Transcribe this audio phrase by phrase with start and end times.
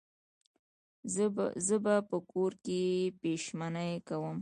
[1.67, 2.81] زه به په کور کې
[3.21, 4.37] پیشمني کوم